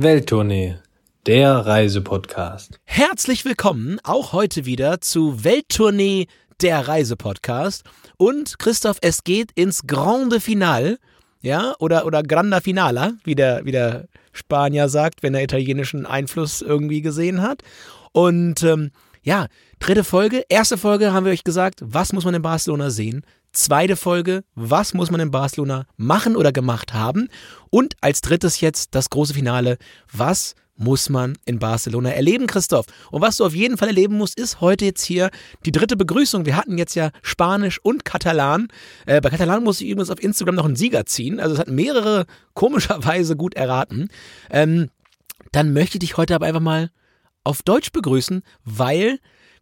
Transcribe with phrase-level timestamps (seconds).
[0.00, 0.76] Welttournee,
[1.26, 2.78] der Reisepodcast.
[2.84, 6.28] Herzlich willkommen auch heute wieder zu Welttournee,
[6.62, 7.82] der Reisepodcast.
[8.16, 11.00] Und Christoph, es geht ins Grande Finale,
[11.40, 16.62] ja, oder, oder Granda Finala, wie der, wie der Spanier sagt, wenn er italienischen Einfluss
[16.62, 17.62] irgendwie gesehen hat.
[18.12, 18.92] Und ähm,
[19.24, 19.48] ja,
[19.80, 20.44] dritte Folge.
[20.48, 23.22] Erste Folge haben wir euch gesagt, was muss man in Barcelona sehen?
[23.52, 27.28] Zweite Folge, was muss man in Barcelona machen oder gemacht haben?
[27.70, 29.78] Und als drittes jetzt das große Finale,
[30.12, 32.86] was muss man in Barcelona erleben, Christoph.
[33.10, 35.30] Und was du auf jeden Fall erleben musst, ist heute jetzt hier
[35.64, 36.46] die dritte Begrüßung.
[36.46, 38.68] Wir hatten jetzt ja Spanisch und Katalan.
[39.04, 41.40] Äh, bei Katalan muss ich übrigens auf Instagram noch einen Sieger ziehen.
[41.40, 44.08] Also es hat mehrere komischerweise gut erraten.
[44.50, 44.90] Ähm,
[45.52, 46.90] dann möchte ich dich heute aber einfach mal
[47.42, 49.18] auf Deutsch begrüßen, weil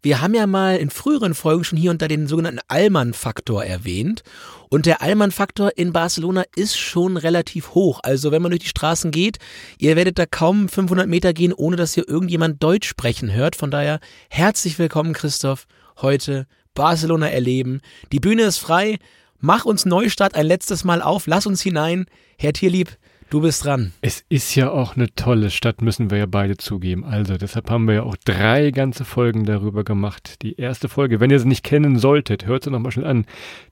[0.07, 4.23] wir haben ja mal in früheren Folgen schon hier und da den sogenannten Allmann-Faktor erwähnt.
[4.69, 7.99] Und der Allmann-Faktor in Barcelona ist schon relativ hoch.
[8.05, 9.39] Also wenn man durch die Straßen geht,
[9.79, 13.57] ihr werdet da kaum 500 Meter gehen, ohne dass ihr irgendjemand Deutsch sprechen hört.
[13.57, 13.99] Von daher
[14.31, 15.67] herzlich willkommen, Christoph,
[16.01, 17.81] heute Barcelona erleben.
[18.13, 18.99] Die Bühne ist frei.
[19.41, 21.27] Mach uns Neustart ein letztes Mal auf.
[21.27, 22.07] Lass uns hinein.
[22.39, 22.97] Herr Tierlieb,
[23.29, 23.93] Du bist dran.
[24.03, 27.05] Es ist ja auch eine tolle Stadt, müssen wir ja beide zugeben.
[27.05, 30.43] Also deshalb haben wir ja auch drei ganze Folgen darüber gemacht.
[30.43, 33.27] Die erste Folge, wenn ihr sie nicht kennen solltet, hört sie nochmal schnell an.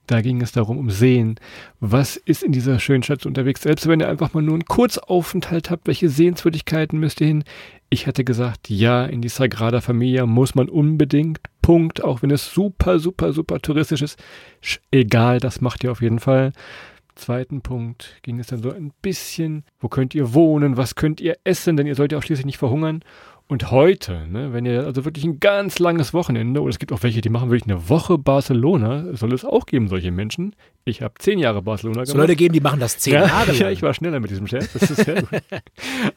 [0.07, 1.39] Da ging es darum, um Sehen.
[1.79, 3.61] Was ist in dieser schönen Stadt unterwegs?
[3.61, 7.45] Selbst wenn ihr einfach mal nur einen Kurzaufenthalt habt, welche Sehenswürdigkeiten müsst ihr hin?
[7.89, 11.39] Ich hätte gesagt, ja, in die Sagrada Familia muss man unbedingt.
[11.61, 12.03] Punkt.
[12.03, 14.21] Auch wenn es super, super, super touristisch ist.
[14.91, 16.51] Egal, das macht ihr auf jeden Fall
[17.15, 21.37] zweiten Punkt ging es dann so ein bisschen, wo könnt ihr wohnen, was könnt ihr
[21.43, 23.03] essen, denn ihr sollt ja auch schließlich nicht verhungern.
[23.47, 27.03] Und heute, ne, wenn ihr also wirklich ein ganz langes Wochenende, oder es gibt auch
[27.03, 30.55] welche, die machen wirklich eine Woche Barcelona, soll es auch geben, solche Menschen.
[30.83, 32.07] Ich habe zehn Jahre Barcelona gemacht.
[32.07, 33.61] So Leute geben, die machen das zehn ja, Jahre lang.
[33.61, 34.73] Ja, ich war schneller mit diesem Chef.
[34.73, 35.29] Das ist sehr gut.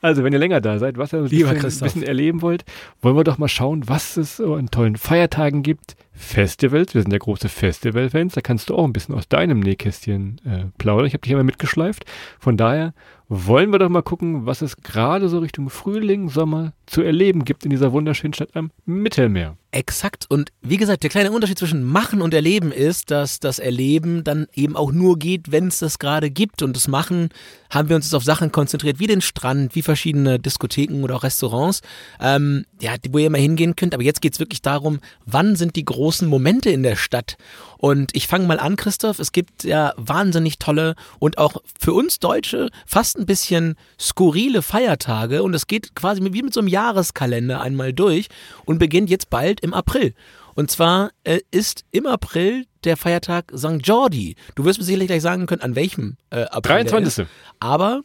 [0.01, 2.65] also, wenn ihr länger da seid, was ihr ein bisschen, ein bisschen erleben wollt,
[3.03, 5.97] wollen wir doch mal schauen, was es so an tollen Feiertagen gibt.
[6.19, 10.41] Festivals, wir sind ja große Festival-Fans, da kannst du auch ein bisschen aus deinem Nähkästchen
[10.45, 11.07] äh, plaudern.
[11.07, 12.05] Ich habe dich immer mitgeschleift.
[12.41, 12.93] Von daher
[13.29, 17.65] wollen wir doch mal gucken, was es gerade so Richtung Frühling, Sommer zu erleben gibt
[17.65, 19.57] in dieser wunderschönen Stadt am Mittelmeer.
[19.71, 20.25] Exakt.
[20.31, 24.47] Und wie gesagt, der kleine Unterschied zwischen Machen und Erleben ist, dass das Erleben dann
[24.55, 26.63] eben auch nur geht, wenn es das gerade gibt.
[26.63, 27.29] Und das Machen
[27.69, 31.23] haben wir uns jetzt auf Sachen konzentriert, wie den Strand, wie verschiedene Diskotheken oder auch
[31.23, 31.83] Restaurants,
[32.19, 33.93] ähm, ja, wo ihr mal hingehen könnt.
[33.93, 37.37] Aber jetzt geht es wirklich darum, wann sind die großen Momente in der Stadt?
[37.77, 39.19] Und ich fange mal an, Christoph.
[39.19, 45.43] Es gibt ja wahnsinnig tolle und auch für uns Deutsche fast ein bisschen skurrile Feiertage.
[45.43, 48.29] Und es geht quasi wie mit so einem Jahreskalender einmal durch
[48.65, 50.15] und beginnt jetzt bald fällt im April.
[50.55, 53.81] Und zwar äh, ist im April der Feiertag St.
[53.83, 54.37] Jordi.
[54.55, 56.85] Du wirst mir sicherlich gleich sagen können, an welchem äh, April.
[56.85, 57.27] 23.
[57.61, 58.03] Aber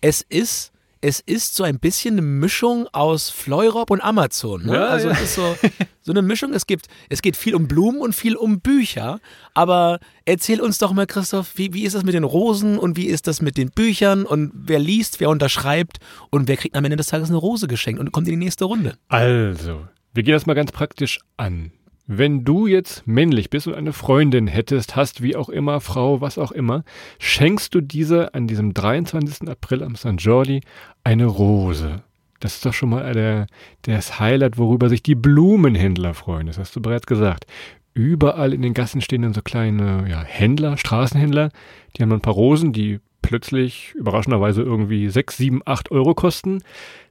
[0.00, 0.70] es ist
[1.04, 4.64] es ist so ein bisschen eine Mischung aus Fleurop und Amazon.
[4.64, 4.74] Ne?
[4.74, 5.14] Ja, also ja.
[5.14, 5.56] es ist so,
[6.02, 6.52] so eine Mischung.
[6.52, 9.18] Es gibt, es geht viel um Blumen und viel um Bücher.
[9.52, 13.06] Aber erzähl uns doch mal, Christoph, wie, wie ist das mit den Rosen und wie
[13.06, 15.98] ist das mit den Büchern und wer liest, wer unterschreibt
[16.30, 18.66] und wer kriegt am Ende des Tages eine Rose geschenkt und kommt in die nächste
[18.66, 18.96] Runde.
[19.08, 21.72] Also, wir gehen das mal ganz praktisch an.
[22.06, 26.36] Wenn du jetzt männlich bist und eine Freundin hättest, hast, wie auch immer, Frau, was
[26.36, 26.84] auch immer,
[27.18, 29.48] schenkst du dieser an diesem 23.
[29.48, 30.16] April am St.
[30.18, 30.62] Jordi
[31.04, 32.02] eine Rose.
[32.40, 33.46] Das ist doch schon mal der,
[33.82, 36.48] das Highlight, worüber sich die Blumenhändler freuen.
[36.48, 37.46] Das hast du bereits gesagt.
[37.94, 41.50] Überall in den Gassen stehen dann so kleine ja, Händler, Straßenhändler.
[41.96, 46.62] Die haben ein paar Rosen, die plötzlich überraschenderweise irgendwie 6, 7, 8 Euro kosten.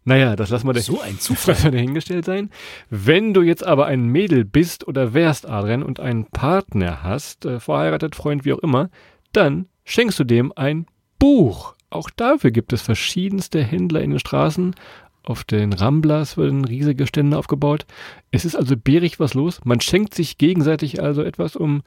[0.04, 2.50] Naja, das lassen wir so ein Zufall dahingestellt sein.
[2.90, 7.60] Wenn du jetzt aber ein Mädel bist oder wärst, Adrian, und einen Partner hast, äh,
[7.60, 8.90] verheiratet, Freund, wie auch immer,
[9.32, 10.86] dann schenkst du dem ein
[11.18, 11.76] Buch.
[11.90, 14.76] Auch dafür gibt es verschiedenste Händler in den Straßen.
[15.24, 17.86] Auf den Ramblas werden riesige Stände aufgebaut.
[18.32, 19.60] Es ist also bärig was los.
[19.64, 21.84] Man schenkt sich gegenseitig also etwas, um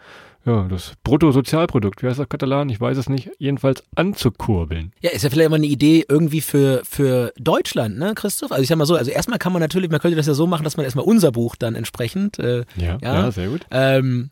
[0.46, 2.68] ja, das Bruttosozialprodukt, wie heißt das Katalan?
[2.68, 4.92] Ich weiß es nicht, jedenfalls anzukurbeln.
[5.00, 8.52] Ja, ist ja vielleicht immer eine Idee irgendwie für, für Deutschland, ne, Christoph?
[8.52, 10.46] Also ich sag mal so, also erstmal kann man natürlich, man könnte das ja so
[10.46, 12.38] machen, dass man erstmal unser Buch dann entsprechend.
[12.38, 13.66] Äh, ja, ja, ja, sehr gut.
[13.70, 14.30] Ähm,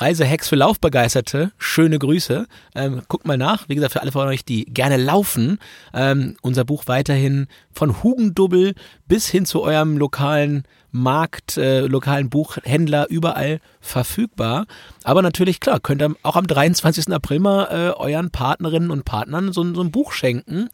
[0.00, 2.46] Reisehacks für Laufbegeisterte, schöne Grüße.
[2.74, 5.58] Ähm, guckt mal nach, wie gesagt, für alle von euch, die gerne laufen.
[5.92, 8.74] Ähm, unser Buch weiterhin von Hugendubbel
[9.08, 14.66] bis hin zu eurem lokalen Markt, äh, lokalen Buchhändler überall verfügbar.
[15.04, 17.12] Aber natürlich, klar, könnt ihr auch am 23.
[17.12, 20.70] April mal äh, euren Partnerinnen und Partnern so, so ein Buch schenken.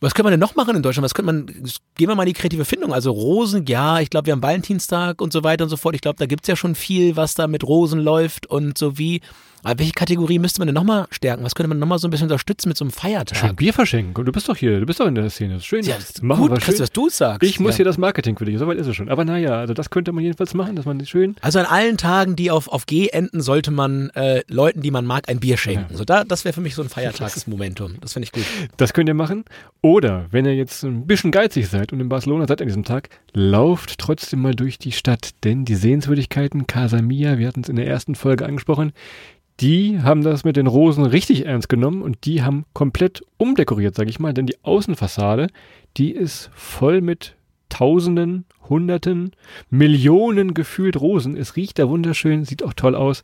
[0.00, 1.04] Was können wir denn noch machen in Deutschland?
[1.04, 2.92] Was könnte man, gehen wir mal in die kreative Findung.
[2.92, 5.94] Also Rosen, ja, ich glaube, wir haben Valentinstag und so weiter und so fort.
[5.94, 9.20] Ich glaube, da gibt's ja schon viel, was da mit Rosen läuft und so wie
[9.62, 11.44] Aber welche Kategorie müsste man denn nochmal stärken?
[11.44, 13.56] Was könnte man nochmal so ein bisschen unterstützen mit so einem Feiertag?
[13.56, 14.24] Bier verschenken.
[14.24, 15.54] Du bist doch hier, du bist doch in der Szene.
[15.54, 15.84] Das ist schön.
[15.84, 16.78] Ja, Machen gut, wir schön.
[16.78, 17.42] was du sagst.
[17.42, 17.76] Ich muss ja.
[17.78, 18.58] hier das Marketing für dich.
[18.58, 19.08] Soweit ist es schon.
[19.08, 21.36] Aber naja, also das könnte man jedenfalls machen, dass man schön.
[21.40, 25.04] Also an allen Tagen, die auf, auf G enden, sollte man äh, Leuten, die man
[25.06, 25.96] mag, ein Bier schenken.
[25.96, 27.96] So, da, das wäre für mich so ein Feiertagsmomentum.
[28.00, 28.44] Das finde ich gut.
[28.76, 29.44] Das könnt ihr machen.
[29.82, 33.08] Oder wenn ihr jetzt ein bisschen geizig seid und in Barcelona seid an diesem Tag,
[33.32, 35.30] lauft trotzdem mal durch die Stadt.
[35.44, 38.92] Denn die Sehenswürdigkeiten Casa Mia, wir hatten es in der ersten Folge angesprochen,
[39.60, 44.10] die haben das mit den Rosen richtig ernst genommen und die haben komplett umdekoriert, sage
[44.10, 44.32] ich mal.
[44.32, 45.48] Denn die Außenfassade,
[45.96, 47.36] die ist voll mit
[47.68, 49.32] Tausenden, Hunderten,
[49.68, 51.36] Millionen gefühlt Rosen.
[51.36, 53.22] Es riecht da wunderschön, sieht auch toll aus.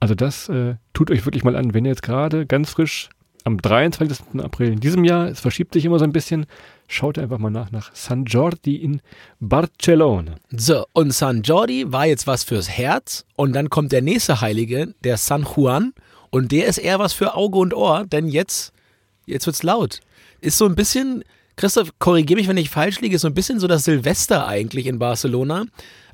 [0.00, 3.08] Also das äh, tut euch wirklich mal an, wenn ihr jetzt gerade ganz frisch
[3.46, 4.42] am 23.
[4.42, 6.46] April in diesem Jahr, es verschiebt sich immer so ein bisschen,
[6.88, 9.00] schaut einfach mal nach nach San Jordi in
[9.38, 10.34] Barcelona.
[10.50, 14.94] So, und San Jordi war jetzt was fürs Herz und dann kommt der nächste Heilige,
[15.04, 15.94] der San Juan
[16.30, 18.72] und der ist eher was für Auge und Ohr, denn jetzt,
[19.26, 20.00] jetzt wird's laut.
[20.40, 21.22] Ist so ein bisschen,
[21.56, 24.86] Christoph, korrigiere mich, wenn ich falsch liege, ist so ein bisschen so das Silvester eigentlich
[24.86, 25.64] in Barcelona.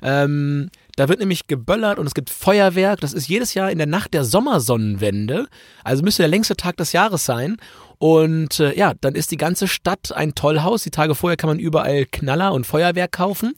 [0.01, 3.01] Ähm, da wird nämlich geböllert und es gibt Feuerwerk.
[3.01, 5.47] Das ist jedes Jahr in der Nacht der Sommersonnenwende.
[5.83, 7.57] Also müsste der längste Tag des Jahres sein.
[7.97, 10.83] Und äh, ja, dann ist die ganze Stadt ein Tollhaus.
[10.83, 13.53] Die Tage vorher kann man überall Knaller und Feuerwerk kaufen.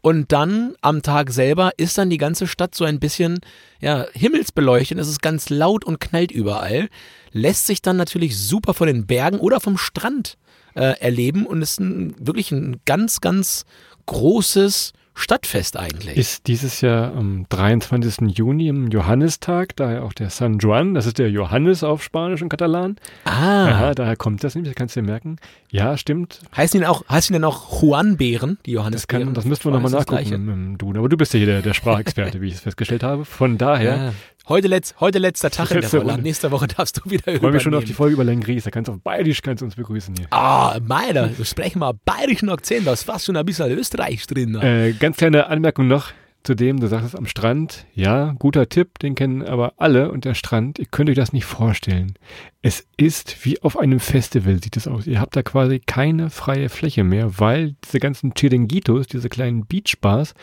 [0.00, 3.40] Und dann am Tag selber ist dann die ganze Stadt so ein bisschen
[3.80, 4.98] ja, himmelsbeleuchtet.
[4.98, 6.88] Es ist ganz laut und knallt überall.
[7.32, 10.38] Lässt sich dann natürlich super von den Bergen oder vom Strand
[10.76, 13.64] äh, erleben und ist ein, wirklich ein ganz, ganz
[14.06, 16.14] großes Stadtfest eigentlich.
[16.18, 18.36] Ist dieses Jahr am 23.
[18.36, 22.50] Juni im Johannistag, daher auch der San Juan, das ist der Johannes auf Spanisch und
[22.50, 22.96] Katalan.
[23.24, 25.36] ah, Aha, daher kommt das nämlich, das kannst du dir merken.
[25.70, 26.40] Ja, stimmt.
[26.54, 29.26] heißen ihn auch, heißen ihn denn auch Juanbeeren, die Das, Johannisbeeren?
[29.28, 30.34] kann, das müssen wir nochmal das nachgucken, Gleiche.
[30.34, 30.90] ähm, du.
[30.90, 33.24] Aber du bist ja hier der, der Sprachexperte, wie ich es festgestellt habe.
[33.24, 34.12] Von daher Ja.
[34.48, 35.90] Heute, letz, heute letzter Tag in der.
[35.90, 36.22] Runde.
[36.22, 37.92] Nächste Woche darfst du wieder wollen wir schon auf die.
[37.92, 38.62] Folge über Langries.
[38.62, 40.28] Da kannst du auf Bayerisch kannst du uns begrüßen hier.
[40.30, 44.54] Ah, meiner, wir sprechen mal bayerischen Akzent, da ist fast schon ein bisschen Österreich drin.
[44.54, 46.12] Äh, ganz kleine Anmerkung noch
[46.44, 47.86] zu dem, du sagst es am Strand.
[47.94, 50.12] Ja, guter Tipp, den kennen aber alle.
[50.12, 52.14] Und der Strand, ihr könnt euch das nicht vorstellen.
[52.62, 55.08] Es ist wie auf einem Festival sieht es aus.
[55.08, 60.34] Ihr habt da quasi keine freie Fläche mehr, weil diese ganzen Chiringuitos, diese kleinen Beachbars,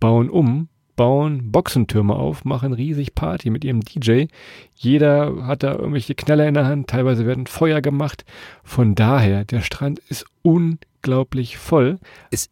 [0.00, 4.26] bauen um, bauen Boxentürme auf, machen riesig Party mit ihrem DJ.
[4.74, 8.24] Jeder hat da irgendwelche Knaller in der Hand, teilweise werden Feuer gemacht.
[8.62, 11.98] Von daher, der Strand ist unglaublich voll.
[12.30, 12.48] Es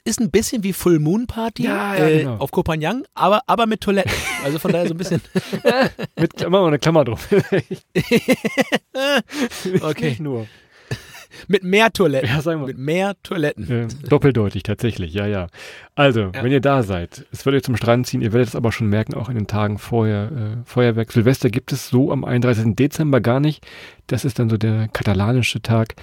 [0.00, 2.36] ist ein bisschen wie Full Moon Party Ja, ja, äh, genau.
[2.38, 4.10] auf Kopanjang, aber, aber mit Toiletten.
[4.42, 5.20] Also von daher so ein bisschen.
[6.16, 7.28] Mit, machen wir eine Klammer drauf.
[9.82, 10.10] Okay.
[10.10, 10.46] Nicht nur.
[11.48, 12.28] Mit mehr Toiletten.
[12.28, 12.66] Ja, sagen wir.
[12.68, 13.70] Mit mehr Toiletten.
[13.70, 15.48] Äh, doppeldeutig, tatsächlich, ja, ja.
[15.94, 18.72] Also, wenn ihr da seid, es wird euch zum Strand ziehen, ihr werdet es aber
[18.72, 21.12] schon merken, auch in den Tagen vorher, äh, Feuerwerk.
[21.12, 22.74] Silvester gibt es so am 31.
[22.76, 23.66] Dezember gar nicht.
[24.06, 25.94] Das ist dann so der katalanische Tag.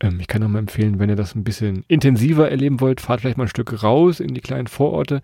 [0.00, 3.20] Ähm, ich kann auch mal empfehlen, wenn ihr das ein bisschen intensiver erleben wollt, fahrt
[3.20, 5.20] vielleicht mal ein Stück raus in die kleinen Vororte.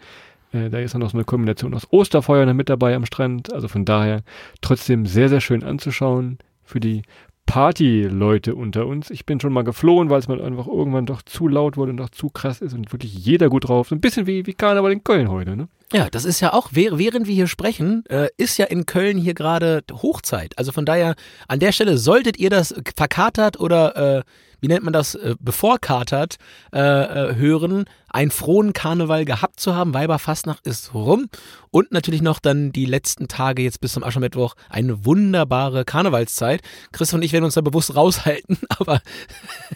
[0.53, 3.53] Äh, da ist dann noch so eine Kombination aus Osterfeuern mit dabei am Strand.
[3.53, 4.23] Also von daher
[4.61, 7.03] trotzdem sehr, sehr schön anzuschauen für die
[7.49, 9.11] Party-Leute unter uns.
[9.11, 11.97] Ich bin schon mal geflohen, weil es mal einfach irgendwann doch zu laut wurde und
[11.97, 13.89] doch zu krass ist und wirklich jeder gut drauf.
[13.89, 15.69] So ein bisschen wie, wie Karneval in Köln heute, ne?
[15.93, 19.17] Ja, das ist ja auch, wäh- während wir hier sprechen, äh, ist ja in Köln
[19.17, 20.57] hier gerade Hochzeit.
[20.59, 21.15] Also von daher,
[21.49, 24.23] an der Stelle solltet ihr das verkatert oder, äh,
[24.61, 26.37] wie nennt man das, äh, bevorkatert
[26.73, 29.95] äh, äh, hören, einen frohen Karneval gehabt zu haben.
[29.95, 31.29] Weiberfastnacht ist rum.
[31.71, 36.63] Und natürlich noch dann die letzten Tage jetzt bis zum Aschermittwoch eine wunderbare Karnevalszeit.
[36.93, 39.03] Christoph und ich werden uns da bewusst raushalten, aber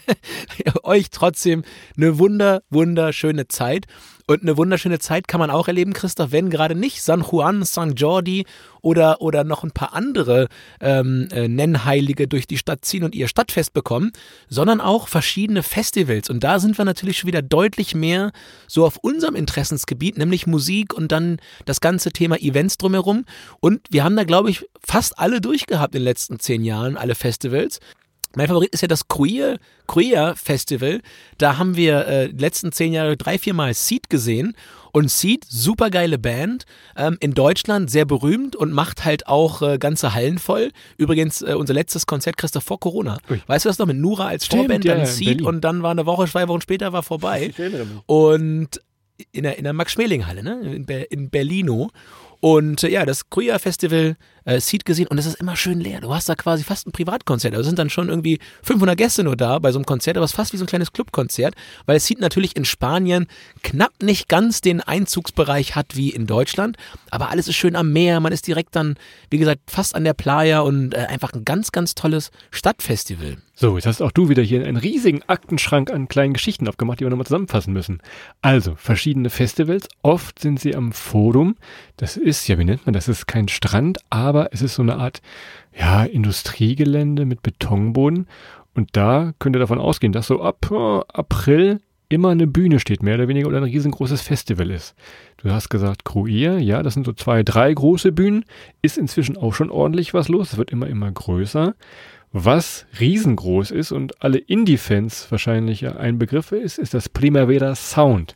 [0.83, 1.63] euch trotzdem
[1.95, 3.85] eine wunder, wunderschöne Zeit.
[4.25, 7.95] Und eine wunderschöne Zeit kann man auch erleben, Christoph, wenn gerade nicht San Juan, San
[7.95, 8.45] Jordi
[8.81, 10.47] oder, oder noch ein paar andere
[10.79, 14.11] ähm, äh, Nennheilige durch die Stadt ziehen und ihr Stadtfest bekommen,
[14.49, 16.29] sondern auch verschiedene Festivals.
[16.29, 18.31] Und da sind wir natürlich schon wieder deutlich mehr
[18.67, 23.25] so auf unserem Interessensgebiet, nämlich Musik und dann das ganze Thema Events drumherum.
[23.59, 27.15] Und wir haben da, glaube ich, fast alle durchgehabt in den letzten zehn Jahren, alle
[27.15, 27.79] Festivals.
[28.35, 31.01] Mein Favorit ist ja das Queer, Queer Festival.
[31.37, 34.55] Da haben wir äh, die letzten zehn Jahre drei, vier Mal Seed gesehen.
[34.91, 39.79] Und Seed, super geile Band, ähm, in Deutschland sehr berühmt und macht halt auch äh,
[39.79, 40.71] ganze Hallen voll.
[40.97, 43.17] Übrigens, äh, unser letztes Konzert, Christoph, vor Corona.
[43.29, 43.41] Ui.
[43.47, 43.87] Weißt du das noch?
[43.87, 46.61] Mit Nura als Stimmt, Vorband, ja, dann Seed und dann war eine Woche, zwei Wochen
[46.61, 47.51] später war vorbei.
[48.05, 48.81] Und
[49.31, 50.61] in der, in der Max-Schmeling-Halle, ne?
[50.61, 51.89] In, Ber in Berlino.
[52.39, 56.01] Und äh, ja, das Queer Festival äh, Seat gesehen und es ist immer schön leer.
[56.01, 57.53] Du hast da quasi fast ein Privatkonzert.
[57.53, 60.31] Also sind dann schon irgendwie 500 Gäste nur da bei so einem Konzert, aber es
[60.31, 63.27] ist fast wie so ein kleines Clubkonzert, weil Seat natürlich in Spanien
[63.61, 66.77] knapp nicht ganz den Einzugsbereich hat wie in Deutschland,
[67.11, 68.95] aber alles ist schön am Meer, man ist direkt dann,
[69.29, 73.37] wie gesagt, fast an der Playa und äh, einfach ein ganz, ganz tolles Stadtfestival.
[73.55, 77.05] So, jetzt hast auch du wieder hier einen riesigen Aktenschrank an kleinen Geschichten aufgemacht, die
[77.05, 77.99] wir nochmal zusammenfassen müssen.
[78.41, 81.55] Also, verschiedene Festivals, oft sind sie am Forum.
[81.97, 83.05] Das ist, ja, wie nennt man das?
[83.05, 85.21] Das ist kein Strand, aber es ist so eine Art,
[85.77, 88.27] ja, Industriegelände mit Betonboden.
[88.75, 93.01] Und da könnt ihr davon ausgehen, dass so ab äh, April immer eine Bühne steht,
[93.01, 94.95] mehr oder weniger, oder ein riesengroßes Festival ist.
[95.37, 98.45] Du hast gesagt, Cruier, ja, das sind so zwei, drei große Bühnen,
[98.81, 101.75] ist inzwischen auch schon ordentlich was los, es wird immer, immer größer.
[102.35, 108.35] Was riesengroß ist und alle Indie-Fans wahrscheinlich ein Begriff ist, ist das Primavera Sound.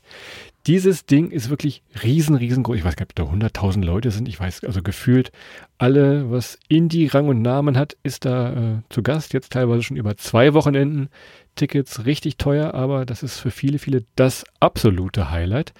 [0.68, 2.76] Dieses Ding ist wirklich riesen, riesengroß.
[2.76, 4.28] Ich weiß gar nicht, ob da 100.000 Leute sind.
[4.28, 5.32] Ich weiß, also gefühlt
[5.78, 9.34] alle, was Indie Rang und Namen hat, ist da äh, zu Gast.
[9.34, 11.08] Jetzt teilweise schon über zwei Wochenenden.
[11.56, 15.74] Tickets richtig teuer, aber das ist für viele, viele das absolute Highlight.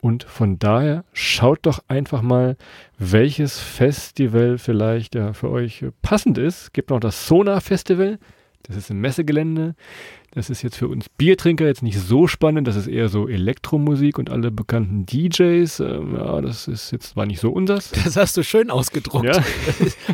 [0.00, 2.56] Und von daher schaut doch einfach mal,
[2.98, 6.74] welches Festival vielleicht ja, für euch passend ist.
[6.74, 8.18] Gibt noch das Sonar Festival.
[8.64, 9.74] Das ist im Messegelände.
[10.32, 12.66] Das ist jetzt für uns Biertrinker jetzt nicht so spannend.
[12.66, 15.80] Das ist eher so Elektromusik und alle bekannten DJs.
[15.80, 17.92] Ähm, ja, das ist jetzt war nicht so unsers.
[18.04, 19.26] Das hast du schön ausgedruckt.
[19.26, 19.42] Ja.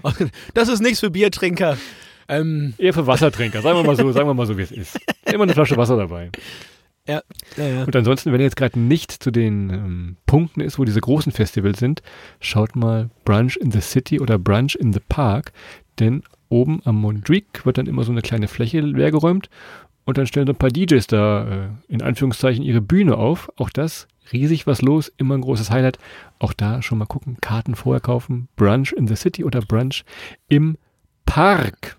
[0.55, 1.79] Das ist nichts für Biertrinker.
[2.29, 2.75] Ähm.
[2.79, 3.63] Eher für Wassertrinker.
[3.63, 5.01] Sagen wir mal so, sagen wir mal so, wie es ist.
[5.33, 6.31] Immer eine Flasche Wasser dabei.
[7.09, 7.23] Ja,
[7.57, 7.85] ja, ja.
[7.85, 11.33] Und ansonsten, wenn ihr jetzt gerade nicht zu den ähm, Punkten ist, wo diese großen
[11.33, 12.03] Festivals sind,
[12.41, 15.53] schaut mal Brunch in the City oder Brunch in the Park,
[15.99, 19.49] denn oben am Mondrique wird dann immer so eine kleine Fläche leergeräumt
[20.05, 23.51] und dann stellen so ein paar DJs da äh, in Anführungszeichen ihre Bühne auf.
[23.57, 25.99] Auch das riesig was los, immer ein großes Highlight.
[26.39, 30.05] Auch da schon mal gucken, Karten vorher kaufen, Brunch in the City oder Brunch
[30.49, 30.77] im
[31.25, 31.97] Park.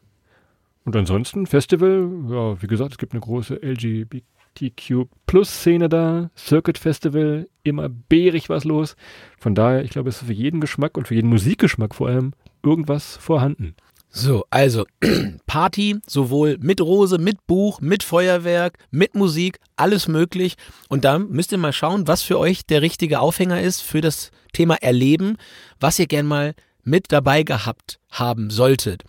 [0.83, 4.23] Und ansonsten Festival, ja, wie gesagt, es gibt eine große LGBT
[4.55, 8.95] TQ Plus Szene da, Circuit Festival, immer bärig was los.
[9.37, 12.33] Von daher, ich glaube, es ist für jeden Geschmack und für jeden Musikgeschmack vor allem
[12.63, 13.75] irgendwas vorhanden.
[14.13, 14.85] So, also
[15.47, 20.55] Party, sowohl mit Rose, mit Buch, mit Feuerwerk, mit Musik, alles möglich.
[20.89, 24.31] Und da müsst ihr mal schauen, was für euch der richtige Aufhänger ist für das
[24.51, 25.37] Thema Erleben,
[25.79, 29.03] was ihr gern mal mit dabei gehabt haben solltet.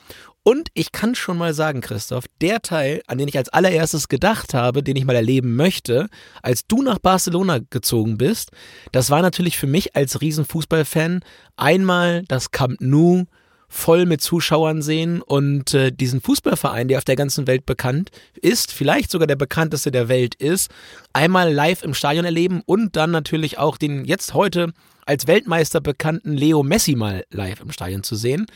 [0.44, 4.54] Und ich kann schon mal sagen, Christoph, der Teil, an den ich als allererstes gedacht
[4.54, 6.08] habe, den ich mal erleben möchte,
[6.42, 8.50] als du nach Barcelona gezogen bist,
[8.92, 11.20] das war natürlich für mich als Riesenfußballfan
[11.56, 13.24] einmal das Camp Nou
[13.72, 18.70] voll mit Zuschauern sehen und äh, diesen Fußballverein, der auf der ganzen Welt bekannt ist,
[18.70, 20.70] vielleicht sogar der bekannteste der Welt ist,
[21.14, 24.74] einmal live im Stadion erleben und dann natürlich auch den jetzt heute
[25.06, 28.46] als Weltmeister bekannten Leo Messi mal live im Stadion zu sehen.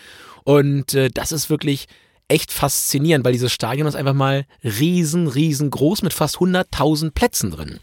[0.45, 1.87] Und äh, das ist wirklich
[2.29, 7.81] echt faszinierend, weil dieses Stadion ist einfach mal riesen, riesengroß mit fast 100.000 Plätzen drin.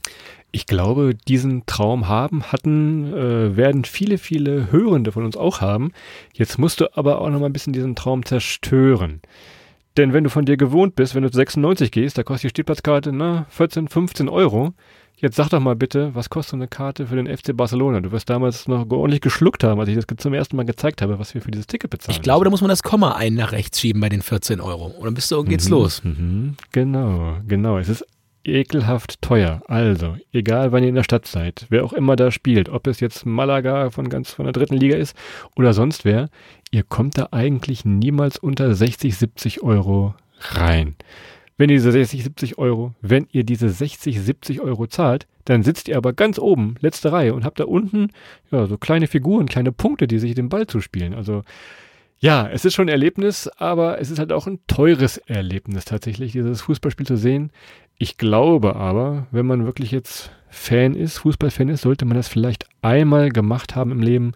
[0.55, 5.91] Ich glaube, diesen Traum haben, hatten, äh, werden viele, viele Hörende von uns auch haben.
[6.31, 9.19] Jetzt musst du aber auch noch mal ein bisschen diesen Traum zerstören.
[9.97, 12.49] Denn wenn du von dir gewohnt bist, wenn du zu 96 gehst, da kostet die
[12.49, 14.73] Stehplatzkarte na, 14, 15 Euro.
[15.17, 18.01] Jetzt sag doch mal bitte, was kostet so eine Karte für den FC Barcelona?
[18.01, 21.17] Du wirst damals noch ordentlich geschluckt haben, als ich das zum ersten Mal gezeigt habe,
[21.17, 22.15] was wir für dieses Ticket bezahlen.
[22.15, 24.85] Ich glaube, da muss man das Komma ein nach rechts schieben bei den 14 Euro.
[24.85, 26.03] Und dann bist du, geht's mhm, los.
[26.03, 27.79] Mhm, genau, genau.
[27.79, 28.05] Es ist
[28.43, 29.61] ekelhaft teuer.
[29.67, 32.99] Also, egal wann ihr in der Stadt seid, wer auch immer da spielt, ob es
[32.99, 35.15] jetzt Malaga von ganz von der dritten Liga ist
[35.55, 36.29] oder sonst wer,
[36.71, 40.95] ihr kommt da eigentlich niemals unter 60, 70 Euro rein.
[41.57, 45.87] Wenn ihr diese 60, 70 Euro, wenn ihr diese 60, 70 Euro zahlt, dann sitzt
[45.87, 48.09] ihr aber ganz oben, letzte Reihe, und habt da unten
[48.51, 51.13] ja, so kleine Figuren, kleine Punkte, die sich den Ball zuspielen.
[51.13, 51.43] Also
[52.23, 56.31] ja, es ist schon ein Erlebnis, aber es ist halt auch ein teures Erlebnis tatsächlich,
[56.31, 57.51] dieses Fußballspiel zu sehen.
[58.03, 62.67] Ich glaube aber, wenn man wirklich jetzt Fan ist, Fußballfan ist, sollte man das vielleicht
[62.81, 64.33] einmal gemacht haben im Leben.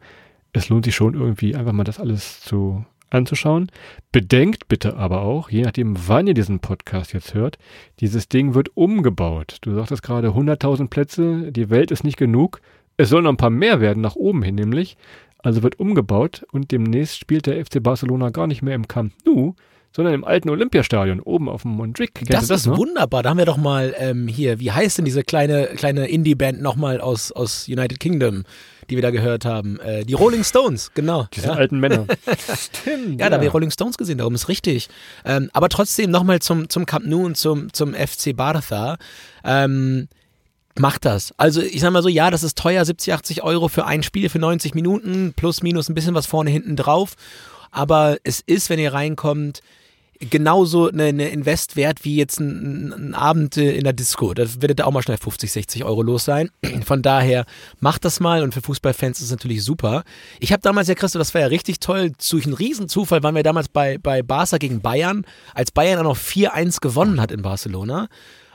[0.53, 3.69] Es lohnt sich schon irgendwie einfach mal das alles zu anzuschauen.
[4.13, 7.57] Bedenkt bitte aber auch, je nachdem, wann ihr diesen Podcast jetzt hört,
[7.99, 9.57] dieses Ding wird umgebaut.
[9.59, 12.61] Du sagtest gerade 100.000 Plätze, die Welt ist nicht genug.
[12.95, 14.95] Es sollen noch ein paar mehr werden, nach oben hin nämlich.
[15.39, 19.55] Also wird umgebaut und demnächst spielt der FC Barcelona gar nicht mehr im Camp Nou,
[19.97, 22.11] sondern im alten Olympiastadion oben auf dem Montjuic.
[22.27, 22.77] Das, das, ist noch?
[22.77, 23.23] wunderbar.
[23.23, 27.01] Da haben wir doch mal ähm, hier, wie heißt denn diese kleine, kleine Indie-Band nochmal
[27.01, 28.43] aus, aus United Kingdom?
[28.89, 29.81] die wir da gehört haben.
[29.81, 31.27] Äh, die Rolling Stones, genau.
[31.33, 31.53] Diese ja.
[31.55, 32.05] alten Männer.
[32.57, 33.19] Stimmt.
[33.19, 34.87] Ja, ja, da haben wir Rolling Stones gesehen, darum ist richtig.
[35.25, 38.97] Ähm, aber trotzdem nochmal zum, zum Camp Nou und zum, zum FC Bartha.
[39.43, 40.07] Ähm,
[40.79, 41.33] macht das.
[41.35, 44.29] Also ich sag mal so, ja, das ist teuer, 70, 80 Euro für ein Spiel
[44.29, 47.15] für 90 Minuten, plus minus ein bisschen was vorne hinten drauf.
[47.71, 49.61] aber es ist, wenn ihr reinkommt,
[50.19, 54.33] genauso eine, eine Invest wert wie jetzt ein, ein Abend in der Disco.
[54.33, 56.49] Da werdet ihr auch mal schnell 50, 60 Euro los sein.
[56.85, 57.45] Von daher
[57.79, 60.03] macht das mal und für Fußballfans ist es natürlich super.
[60.39, 62.11] Ich habe damals ja, Christo, das war ja richtig toll.
[62.29, 66.17] Durch einen Riesenzufall waren wir damals bei, bei Barca gegen Bayern, als Bayern auch noch
[66.17, 68.07] 4-1 gewonnen hat in Barcelona.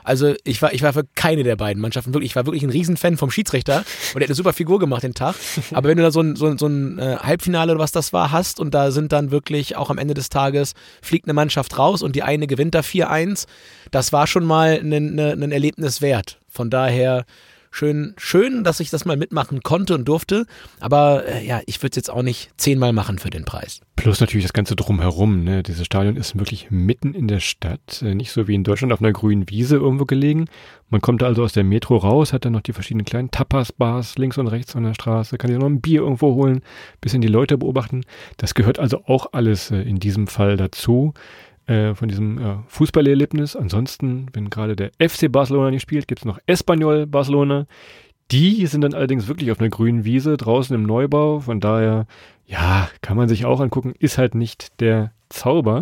[0.03, 2.69] Also ich war, ich war für keine der beiden Mannschaften wirklich, ich war wirklich ein
[2.69, 5.35] Riesenfan vom Schiedsrichter und der hat eine super Figur gemacht den Tag.
[5.73, 8.13] Aber wenn du da so ein, so ein, so ein äh, Halbfinale oder was das
[8.13, 11.77] war hast und da sind dann wirklich auch am Ende des Tages fliegt eine Mannschaft
[11.77, 13.47] raus und die eine gewinnt da 4-1,
[13.91, 16.39] das war schon mal ein, ein Erlebnis wert.
[16.49, 17.25] Von daher
[17.73, 20.45] schön, schön, dass ich das mal mitmachen konnte und durfte.
[20.79, 23.81] Aber äh, ja, ich würde es jetzt auch nicht zehnmal machen für den Preis.
[23.95, 25.43] Plus natürlich das Ganze drumherum.
[25.43, 25.63] Ne?
[25.63, 29.01] Dieses Stadion ist wirklich mitten in der Stadt, äh, nicht so wie in Deutschland auf
[29.01, 30.45] einer grünen Wiese irgendwo gelegen.
[30.89, 34.37] Man kommt also aus der Metro raus, hat dann noch die verschiedenen kleinen Tapas-Bars links
[34.37, 36.61] und rechts von der Straße, kann sich noch ein Bier irgendwo holen,
[37.01, 38.01] bisschen die Leute beobachten.
[38.37, 41.13] Das gehört also auch alles äh, in diesem Fall dazu
[41.67, 43.55] äh, von diesem äh, Fußballerlebnis.
[43.55, 47.67] Ansonsten, wenn gerade der FC Barcelona nicht spielt, gibt es noch Espanyol Barcelona.
[48.31, 51.39] Die sind dann allerdings wirklich auf einer grünen Wiese draußen im Neubau.
[51.39, 52.07] Von daher,
[52.45, 55.81] ja, kann man sich auch angucken, ist halt nicht der Zauber.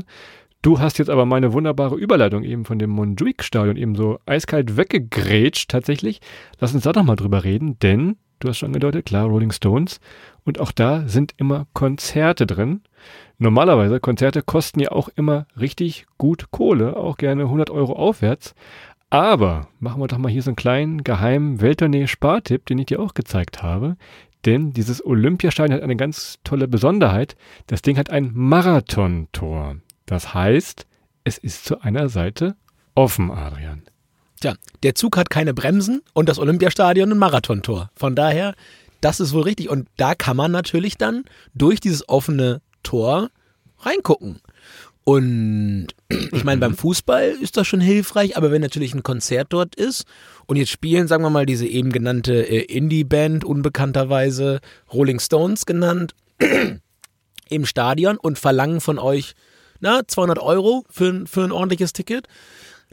[0.61, 5.71] Du hast jetzt aber meine wunderbare Überleitung eben von dem Montjuic-Stadion eben so eiskalt weggegrätscht
[5.71, 6.21] tatsächlich.
[6.59, 9.99] Lass uns da doch mal drüber reden, denn du hast schon angedeutet, klar, Rolling Stones.
[10.43, 12.81] Und auch da sind immer Konzerte drin.
[13.37, 18.53] Normalerweise, Konzerte kosten ja auch immer richtig gut Kohle, auch gerne 100 Euro aufwärts.
[19.09, 23.13] Aber machen wir doch mal hier so einen kleinen geheimen Welttournee-Spartipp, den ich dir auch
[23.13, 23.97] gezeigt habe.
[24.45, 27.35] Denn dieses Olympiastadion hat eine ganz tolle Besonderheit.
[27.67, 29.75] Das Ding hat ein Marathontor.
[30.05, 30.87] Das heißt,
[31.23, 32.55] es ist zu einer Seite
[32.95, 33.83] offen, Adrian.
[34.41, 37.91] Tja, der Zug hat keine Bremsen und das Olympiastadion ein Marathontor.
[37.95, 38.55] Von daher,
[38.99, 39.69] das ist wohl richtig.
[39.69, 43.29] Und da kann man natürlich dann durch dieses offene Tor
[43.79, 44.41] reingucken.
[45.03, 49.75] Und ich meine, beim Fußball ist das schon hilfreich, aber wenn natürlich ein Konzert dort
[49.75, 50.05] ist
[50.47, 54.59] und jetzt spielen, sagen wir mal, diese eben genannte äh, Indie-Band, unbekannterweise
[54.91, 56.15] Rolling Stones genannt,
[57.49, 59.35] im Stadion und verlangen von euch
[59.81, 62.27] na, 200 Euro für, für ein ordentliches Ticket,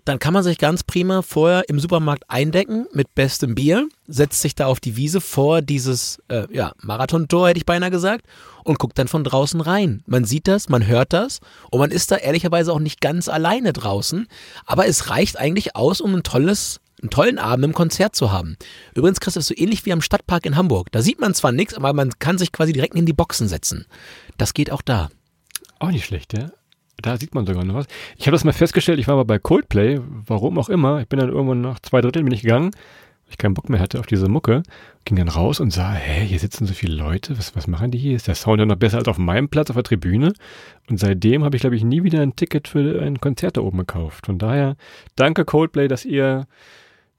[0.04, 4.54] dann kann man sich ganz prima vorher im Supermarkt eindecken mit bestem Bier, setzt sich
[4.54, 8.26] da auf die Wiese vor dieses äh, ja, Marathontor, hätte ich beinahe gesagt,
[8.64, 10.02] und guckt dann von draußen rein.
[10.06, 13.72] Man sieht das, man hört das und man ist da ehrlicherweise auch nicht ganz alleine
[13.72, 14.26] draußen,
[14.66, 18.56] aber es reicht eigentlich aus, um ein tolles einen tollen Abend im Konzert zu haben.
[18.92, 20.90] Übrigens, Christoph, so ähnlich wie am Stadtpark in Hamburg.
[20.90, 23.86] Da sieht man zwar nichts, aber man kann sich quasi direkt in die Boxen setzen.
[24.36, 25.08] Das geht auch da.
[25.78, 26.50] Auch nicht schlecht, ja.
[27.00, 27.86] Da sieht man sogar noch was.
[28.16, 31.00] Ich habe das mal festgestellt, ich war mal bei Coldplay, warum auch immer.
[31.00, 33.78] Ich bin dann irgendwann nach zwei Dritteln bin ich gegangen, weil ich keinen Bock mehr
[33.78, 34.64] hatte auf diese Mucke.
[35.04, 37.98] Ging dann raus und sah, hä, hier sitzen so viele Leute, was, was machen die
[37.98, 38.16] hier?
[38.16, 40.32] Ist der Sound ja noch besser als auf meinem Platz auf der Tribüne?
[40.90, 43.78] Und seitdem habe ich, glaube ich, nie wieder ein Ticket für ein Konzert da oben
[43.78, 44.26] gekauft.
[44.26, 44.76] Von daher,
[45.14, 46.48] danke Coldplay, dass ihr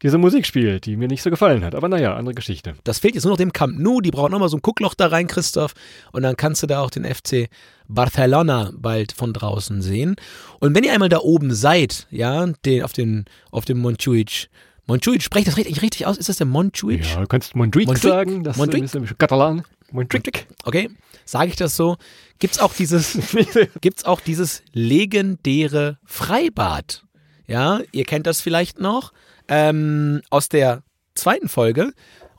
[0.01, 1.75] diese Musik spielt, die mir nicht so gefallen hat.
[1.75, 2.75] Aber naja, andere Geschichte.
[2.83, 3.99] Das fehlt jetzt nur noch dem Camp Nou.
[3.99, 5.73] Die brauchen nochmal so ein Guckloch da rein, Christoph.
[6.11, 7.49] Und dann kannst du da auch den FC
[7.87, 10.15] Barcelona bald von draußen sehen.
[10.59, 14.49] Und wenn ihr einmal da oben seid, ja, den, auf, den, auf dem Montjuic,
[14.87, 16.17] Montjuic, spreche das richtig, richtig aus?
[16.17, 17.05] Ist das der Montjuic?
[17.05, 18.43] Ja, du kannst Montjuic, Montjuic sagen.
[18.43, 18.85] Das Montjuic?
[18.85, 19.63] ist bisschen Katalan.
[19.91, 20.47] Montjuic.
[20.63, 20.89] Okay,
[21.25, 21.97] sage ich das so.
[22.39, 23.17] Gibt's auch dieses,
[23.81, 27.03] gibt's auch dieses legendäre Freibad?
[27.47, 29.11] Ja, ihr kennt das vielleicht noch
[29.49, 30.83] ähm, aus der
[31.15, 31.91] zweiten Folge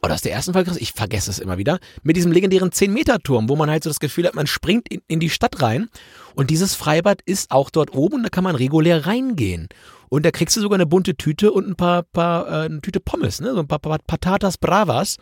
[0.03, 3.57] oder aus der ersten Folge, ich vergesse es immer wieder, mit diesem legendären 10-Meter-Turm, wo
[3.57, 5.91] man halt so das Gefühl hat, man springt in, in die Stadt rein.
[6.35, 9.69] Und dieses Freibad ist auch dort oben und da kann man regulär reingehen.
[10.09, 13.01] Und da kriegst du sogar eine bunte Tüte und ein paar, paar äh, eine Tüte
[13.01, 13.53] Pommes, ne?
[13.53, 15.19] so ein paar, paar Patatas Bravas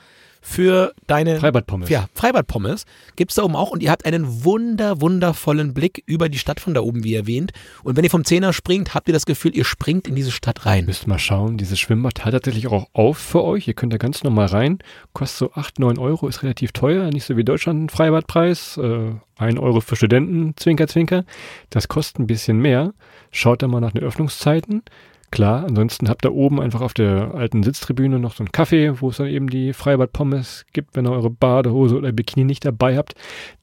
[0.48, 1.90] für deine Freibadpommes.
[1.90, 6.38] Ja, Freibadpommes gibt's da oben auch und ihr habt einen wunder wundervollen Blick über die
[6.38, 7.52] Stadt von da oben, wie erwähnt.
[7.84, 10.64] Und wenn ihr vom Zehner springt, habt ihr das Gefühl, ihr springt in diese Stadt
[10.64, 10.86] rein.
[10.86, 13.68] Müsst mal schauen, dieses Schwimmbad hat tatsächlich auch auf für euch.
[13.68, 14.78] Ihr könnt da ganz normal rein.
[15.12, 18.78] Kostet so 8, 9 Euro, ist relativ teuer, nicht so wie Deutschland ein Freibadpreis.
[18.78, 21.24] Äh, 1 Euro für Studenten, Zwinker, Zwinker.
[21.70, 22.94] Das kostet ein bisschen mehr.
[23.30, 24.82] Schaut da mal nach den Öffnungszeiten.
[25.30, 29.10] Klar, ansonsten habt ihr oben einfach auf der alten Sitztribüne noch so einen Kaffee, wo
[29.10, 33.14] es dann eben die Freibad-Pommes gibt, wenn ihr eure Badehose oder Bikini nicht dabei habt.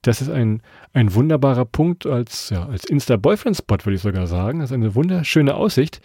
[0.03, 0.61] Das ist ein,
[0.93, 4.59] ein wunderbarer Punkt als, ja, als Insta-Boyfriend-Spot, würde ich sogar sagen.
[4.59, 6.01] Das ist eine wunderschöne Aussicht.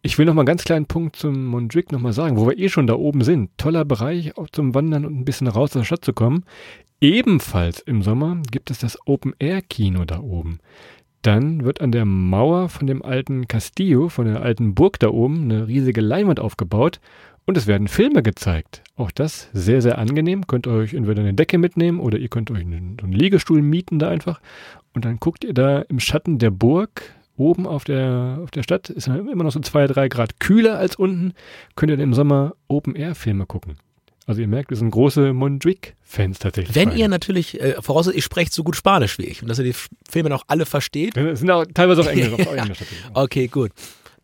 [0.00, 2.58] Ich will noch mal einen ganz kleinen Punkt zum Mondrick noch mal sagen, wo wir
[2.58, 3.50] eh schon da oben sind.
[3.58, 6.44] Toller Bereich auch zum Wandern und ein bisschen raus aus der Stadt zu kommen.
[7.00, 10.60] Ebenfalls im Sommer gibt es das Open-Air-Kino da oben.
[11.28, 15.42] Dann wird an der Mauer von dem alten Castillo, von der alten Burg da oben,
[15.42, 17.00] eine riesige Leinwand aufgebaut
[17.44, 18.82] und es werden Filme gezeigt.
[18.96, 20.46] Auch das sehr, sehr angenehm.
[20.46, 23.98] Könnt ihr euch entweder eine Decke mitnehmen oder ihr könnt euch einen, einen Liegestuhl mieten
[23.98, 24.40] da einfach.
[24.94, 27.02] Und dann guckt ihr da im Schatten der Burg
[27.36, 30.96] oben auf der, auf der Stadt, ist immer noch so zwei, drei Grad kühler als
[30.96, 31.34] unten,
[31.76, 33.76] könnt ihr im Sommer Open-Air-Filme gucken.
[34.28, 36.76] Also ihr merkt, wir sind große Mondrick-Fans tatsächlich.
[36.76, 39.64] Wenn ihr natürlich, äh, voraussetzt, ihr sprecht so gut Spanisch wie ich und dass ihr
[39.64, 39.74] die
[40.08, 41.16] Filme noch alle versteht.
[41.16, 42.46] Ja, sind auch teilweise auf Englisch.
[42.46, 42.78] auf Englisch
[43.14, 43.70] okay, gut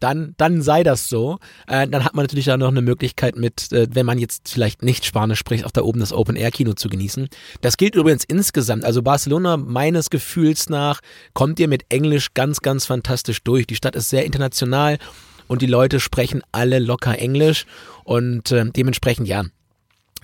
[0.00, 1.38] dann, dann sei das so.
[1.66, 4.82] Äh, dann hat man natürlich auch noch eine Möglichkeit mit, äh, wenn man jetzt vielleicht
[4.82, 7.28] nicht Spanisch spricht, auch da oben das Open-Air-Kino zu genießen.
[7.62, 8.84] Das gilt übrigens insgesamt.
[8.84, 11.00] Also Barcelona, meines Gefühls nach,
[11.32, 13.66] kommt ihr mit Englisch ganz, ganz fantastisch durch.
[13.66, 14.98] Die Stadt ist sehr international
[15.46, 17.64] und die Leute sprechen alle locker Englisch
[18.04, 19.44] und äh, dementsprechend ja.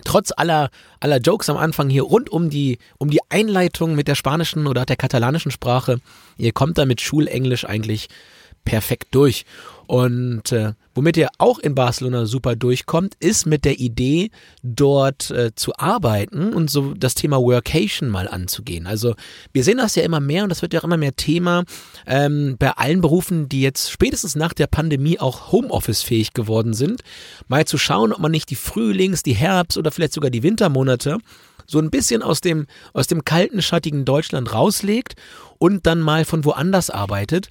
[0.04, 4.14] Trotz aller, aller Jokes am Anfang hier rund um die, um die Einleitung mit der
[4.14, 6.00] spanischen oder der katalanischen Sprache,
[6.36, 8.08] ihr kommt da mit Schulenglisch eigentlich
[8.64, 9.44] perfekt durch.
[9.86, 14.30] Und äh, womit ihr auch in Barcelona super durchkommt, ist mit der Idee,
[14.62, 18.86] dort äh, zu arbeiten und so das Thema Workation mal anzugehen.
[18.86, 19.16] Also
[19.52, 21.64] wir sehen das ja immer mehr und das wird ja auch immer mehr Thema
[22.06, 27.02] ähm, bei allen Berufen, die jetzt spätestens nach der Pandemie auch Homeoffice-fähig geworden sind,
[27.48, 31.18] mal zu schauen, ob man nicht die Frühlings-, die Herbst- oder vielleicht sogar die Wintermonate
[31.66, 35.14] so ein bisschen aus dem, aus dem kalten, schattigen Deutschland rauslegt
[35.58, 37.48] und dann mal von woanders arbeitet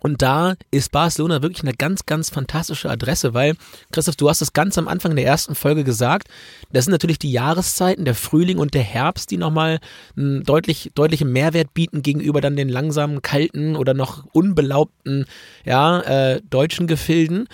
[0.00, 3.54] und da ist Barcelona wirklich eine ganz, ganz fantastische Adresse, weil,
[3.92, 6.28] Christoph, du hast es ganz am Anfang der ersten Folge gesagt,
[6.72, 9.80] das sind natürlich die Jahreszeiten, der Frühling und der Herbst, die nochmal
[10.16, 15.26] einen deutlich, deutlichen Mehrwert bieten gegenüber dann den langsamen, kalten oder noch unbelaubten,
[15.64, 17.48] ja, äh, deutschen Gefilden.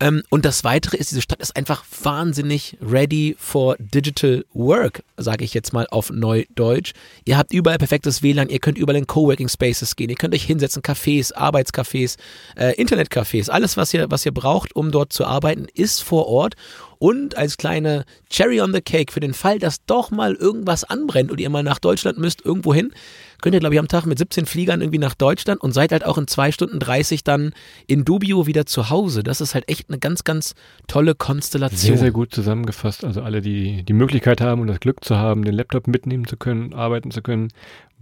[0.00, 5.44] Ähm, und das Weitere ist, diese Stadt ist einfach wahnsinnig ready for digital work, sage
[5.44, 6.92] ich jetzt mal auf Neudeutsch.
[7.24, 10.44] Ihr habt überall perfektes WLAN, ihr könnt überall in Coworking Spaces gehen, ihr könnt euch
[10.44, 12.16] hinsetzen, Cafés, Arbeitscafés,
[12.56, 16.54] äh, Internetcafés, alles, was ihr, was ihr braucht, um dort zu arbeiten, ist vor Ort.
[17.02, 21.32] Und als kleine Cherry on the Cake für den Fall, dass doch mal irgendwas anbrennt
[21.32, 22.92] und ihr mal nach Deutschland müsst, irgendwo hin,
[23.40, 26.06] könnt ihr, glaube ich, am Tag mit 17 Fliegern irgendwie nach Deutschland und seid halt
[26.06, 27.54] auch in zwei Stunden 30 dann
[27.88, 29.24] in Dubio wieder zu Hause.
[29.24, 30.54] Das ist halt echt eine ganz, ganz
[30.86, 31.76] tolle Konstellation.
[31.76, 33.04] Sehr, sehr gut zusammengefasst.
[33.04, 36.36] Also alle, die die Möglichkeit haben und das Glück zu haben, den Laptop mitnehmen zu
[36.36, 37.48] können, arbeiten zu können.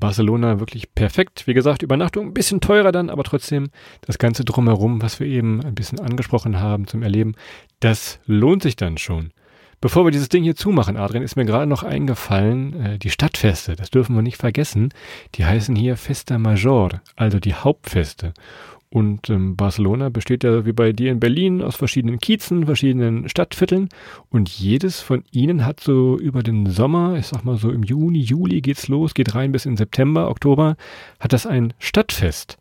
[0.00, 1.46] Barcelona wirklich perfekt.
[1.46, 3.68] Wie gesagt, Übernachtung ein bisschen teurer dann, aber trotzdem
[4.00, 7.34] das Ganze drumherum, was wir eben ein bisschen angesprochen haben zum Erleben,
[7.80, 9.32] das lohnt sich dann schon.
[9.80, 13.76] Bevor wir dieses Ding hier zumachen, Adrian, ist mir gerade noch eingefallen, äh, die Stadtfeste,
[13.76, 14.90] das dürfen wir nicht vergessen,
[15.36, 18.34] die heißen hier Festa Major, also die Hauptfeste.
[18.92, 23.88] Und ähm, Barcelona besteht ja wie bei dir in Berlin aus verschiedenen Kiezen, verschiedenen Stadtvierteln.
[24.30, 28.18] Und jedes von ihnen hat so über den Sommer, ich sag mal so im Juni,
[28.18, 30.76] Juli geht's los, geht rein bis in September, Oktober,
[31.20, 32.58] hat das ein Stadtfest.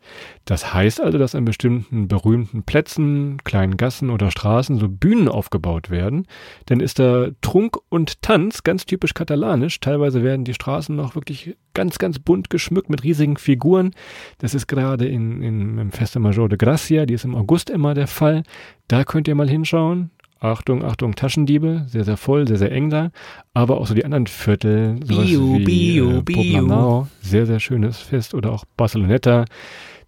[0.50, 5.90] Das heißt also, dass an bestimmten berühmten Plätzen, kleinen Gassen oder Straßen so Bühnen aufgebaut
[5.90, 6.26] werden.
[6.66, 9.78] Dann ist da Trunk und Tanz, ganz typisch katalanisch.
[9.78, 13.92] Teilweise werden die Straßen noch wirklich ganz, ganz bunt geschmückt mit riesigen Figuren.
[14.38, 17.94] Das ist gerade in, in, im Festa Major de Gracia, die ist im August immer
[17.94, 18.42] der Fall.
[18.88, 20.10] Da könnt ihr mal hinschauen.
[20.40, 23.12] Achtung, Achtung, Taschendiebe, sehr, sehr voll, sehr, sehr eng da.
[23.54, 26.36] Aber auch so die anderen Viertel, sowas Bio, wie Bio, äh, Bio.
[26.38, 28.34] Poblenou, sehr, sehr schönes Fest.
[28.34, 29.44] Oder auch Barceloneta,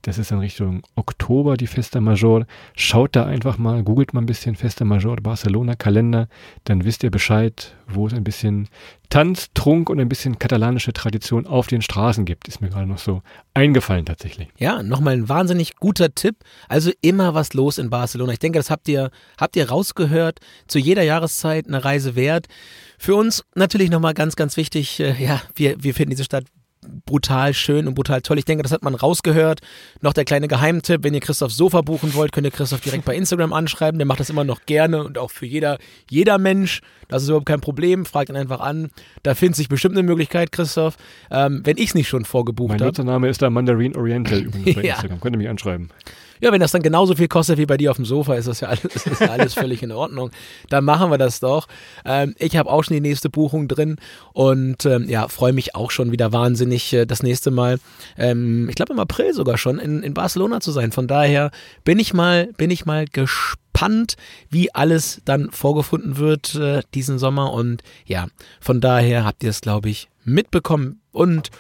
[0.03, 2.45] das ist in Richtung Oktober die Festa Major.
[2.75, 6.29] Schaut da einfach mal, googelt mal ein bisschen Festa Major Barcelona Kalender,
[6.65, 8.69] dann wisst ihr Bescheid, wo es ein bisschen
[9.11, 12.49] Tanz, Trunk und ein bisschen katalanische Tradition auf den Straßen gibt.
[12.49, 13.23] Ist mir gerade noch so
[13.55, 14.49] eingefallen tatsächlich.
[14.59, 16.37] Ja, nochmal ein wahnsinnig guter Tipp.
[16.69, 18.33] Also immer was los in Barcelona.
[18.33, 20.41] Ich denke, das habt ihr, habt ihr rausgehört.
[20.67, 22.47] Zu jeder Jahreszeit eine Reise wert.
[22.99, 24.99] Für uns natürlich nochmal ganz, ganz wichtig.
[24.99, 26.45] Äh, ja, wir, wir finden diese Stadt
[27.07, 28.39] brutal schön und brutal toll.
[28.39, 29.61] Ich denke, das hat man rausgehört.
[30.01, 33.15] Noch der kleine Geheimtipp, wenn ihr Christophs Sofa buchen wollt, könnt ihr Christoph direkt bei
[33.15, 33.99] Instagram anschreiben.
[33.99, 35.79] Der macht das immer noch gerne und auch für jeder,
[36.11, 36.81] jeder Mensch.
[37.09, 38.05] Das ist überhaupt kein Problem.
[38.05, 38.91] Fragt ihn einfach an.
[39.23, 40.97] Da findet sich bestimmt eine Möglichkeit, Christoph,
[41.31, 42.89] ähm, wenn ich es nicht schon vorgebucht Mein habe.
[42.89, 44.95] Nutzername ist da Mandarin Oriental übrigens bei Ja.
[44.95, 45.21] Instagram.
[45.21, 45.91] Könnt ihr mich anschreiben.
[46.43, 48.59] Ja, wenn das dann genauso viel kostet wie bei dir auf dem Sofa, ist das
[48.59, 50.33] ja alles, das ja alles völlig in Ordnung.
[50.69, 51.69] Dann machen wir das doch.
[52.05, 53.97] Ähm, ich habe auch schon die nächste Buchung drin
[54.33, 57.79] und ähm, ja, freue mich auch schon wieder wahnsinnig, äh, das nächste Mal,
[58.19, 60.91] ähm, ich glaube im April sogar schon, in, in Barcelona zu sein.
[60.91, 61.53] Von daher
[61.85, 64.17] bin ich mal, bin ich mal gespannt,
[64.51, 67.53] wie alles dann vorgefunden wird äh, diesen Sommer.
[67.53, 68.27] Und ja,
[68.61, 71.01] von daher habt ihr es, glaube ich, mitbekommen.
[71.13, 71.51] Und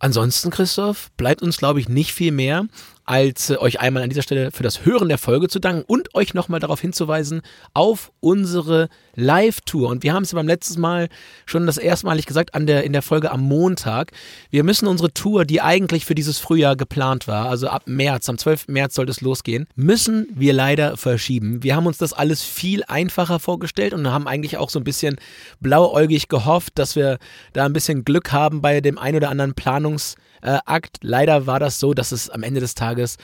[0.00, 2.66] Ansonsten, Christoph, bleibt uns, glaube ich, nicht viel mehr,
[3.08, 6.14] als äh, euch einmal an dieser Stelle für das Hören der Folge zu danken und
[6.14, 7.40] euch nochmal darauf hinzuweisen
[7.72, 9.88] auf unsere Live-Tour.
[9.88, 11.08] Und wir haben es ja beim letzten Mal
[11.46, 14.12] schon das erstmalig gesagt an der, in der Folge am Montag.
[14.50, 18.36] Wir müssen unsere Tour, die eigentlich für dieses Frühjahr geplant war, also ab März, am
[18.36, 18.68] 12.
[18.68, 21.62] März sollte es losgehen, müssen wir leider verschieben.
[21.62, 25.16] Wir haben uns das alles viel einfacher vorgestellt und haben eigentlich auch so ein bisschen
[25.60, 27.18] blauäugig gehofft, dass wir
[27.54, 30.98] da ein bisschen Glück haben bei dem ein oder anderen Planungs- äh, Akt.
[31.02, 33.16] Leider war das so, dass es am Ende des Tages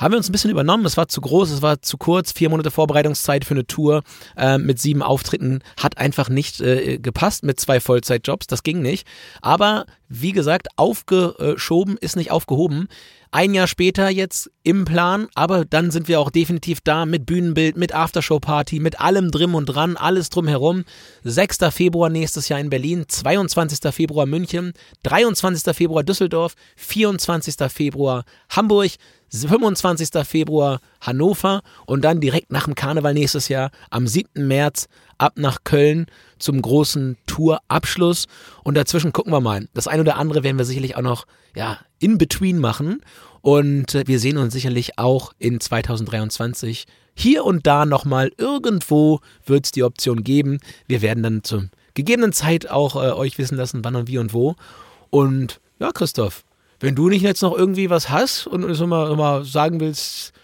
[0.00, 0.84] haben wir uns ein bisschen übernommen.
[0.84, 2.32] Es war zu groß, es war zu kurz.
[2.32, 4.02] Vier Monate Vorbereitungszeit für eine Tour
[4.36, 8.46] äh, mit sieben Auftritten hat einfach nicht äh, gepasst mit zwei Vollzeitjobs.
[8.46, 9.06] Das ging nicht.
[9.40, 12.88] Aber wie gesagt, aufgeschoben ist nicht aufgehoben.
[13.36, 17.76] Ein Jahr später jetzt im Plan, aber dann sind wir auch definitiv da mit Bühnenbild,
[17.76, 20.84] mit Aftershow-Party, mit allem drin und dran, alles drumherum.
[21.22, 21.58] 6.
[21.70, 23.92] Februar nächstes Jahr in Berlin, 22.
[23.92, 24.72] Februar München,
[25.02, 25.76] 23.
[25.76, 27.56] Februar Düsseldorf, 24.
[27.70, 28.92] Februar Hamburg,
[29.30, 30.08] 25.
[30.26, 34.46] Februar Hannover und dann direkt nach dem Karneval nächstes Jahr am 7.
[34.46, 36.06] März ab nach Köln
[36.38, 38.28] zum großen Tourabschluss
[38.64, 39.68] und dazwischen gucken wir mal.
[39.74, 43.00] Das eine oder andere werden wir sicherlich auch noch ja, in between machen
[43.40, 49.64] und äh, wir sehen uns sicherlich auch in 2023 hier und da nochmal irgendwo wird
[49.64, 50.58] es die Option geben.
[50.86, 54.34] Wir werden dann zur gegebenen Zeit auch äh, euch wissen lassen, wann und wie und
[54.34, 54.54] wo.
[55.08, 56.44] Und ja, Christoph,
[56.78, 60.34] wenn du nicht jetzt noch irgendwie was hast und uns mal, mal sagen willst,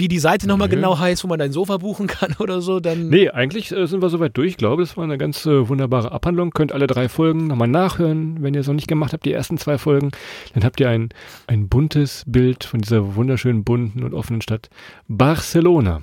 [0.00, 0.74] wie die Seite nochmal nee.
[0.74, 3.08] genau heißt, wo man dein Sofa buchen kann oder so, dann.
[3.08, 4.48] Nee, eigentlich äh, sind wir soweit durch.
[4.48, 6.50] Ich glaube, das war eine ganz äh, wunderbare Abhandlung.
[6.50, 9.58] Könnt alle drei Folgen nochmal nachhören, wenn ihr es noch nicht gemacht habt, die ersten
[9.58, 10.10] zwei Folgen.
[10.54, 11.10] Dann habt ihr ein,
[11.46, 14.70] ein buntes Bild von dieser wunderschönen, bunten und offenen Stadt
[15.06, 16.02] Barcelona.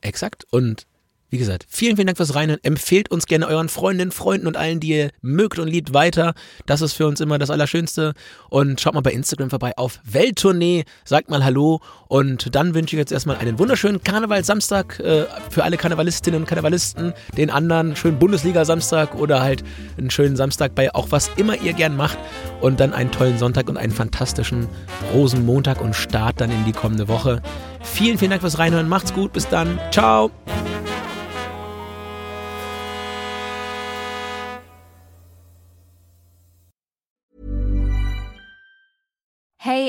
[0.00, 0.46] Exakt.
[0.50, 0.86] Und
[1.34, 2.62] wie gesagt, vielen, vielen Dank fürs Reinhören.
[2.62, 6.32] Empfehlt uns gerne euren Freundinnen, Freunden und allen, die ihr mögt und liebt, weiter.
[6.64, 8.14] Das ist für uns immer das Allerschönste.
[8.50, 10.84] Und schaut mal bei Instagram vorbei auf Welttournee.
[11.04, 11.80] Sagt mal Hallo.
[12.06, 17.12] Und dann wünsche ich jetzt erstmal einen wunderschönen Karnevalsamstag äh, für alle Karnevalistinnen und Karnevalisten.
[17.36, 19.64] Den anderen schönen Bundesliga-Samstag oder halt
[19.98, 22.16] einen schönen Samstag bei auch was immer ihr gern macht.
[22.60, 24.68] Und dann einen tollen Sonntag und einen fantastischen
[25.12, 27.42] Rosenmontag und Start dann in die kommende Woche.
[27.82, 28.88] Vielen, vielen Dank fürs Reinhören.
[28.88, 29.32] Macht's gut.
[29.32, 29.80] Bis dann.
[29.90, 30.30] Ciao.